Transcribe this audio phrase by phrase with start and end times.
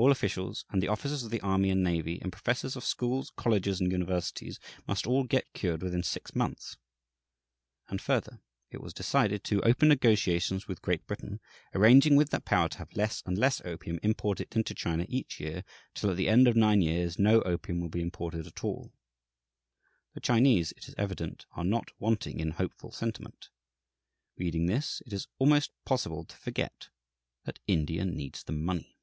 [0.00, 3.80] All officials, and the officers of the army and navy, and professors of schools, colleges,
[3.80, 6.76] and universities, must all get cured within six months."
[7.88, 11.40] And further, it was decided to "open negotiations with Great Britain,
[11.74, 15.64] arranging with that power to have less and less opium imported into China each year,
[15.94, 18.92] till at the end of nine years no opium will be imported at all."
[20.14, 23.48] The Chinese, it is evident, are not wanting in hopeful sentiment.
[24.36, 26.88] Reading this, it is almost possible to forget
[27.46, 28.94] that India needs the money.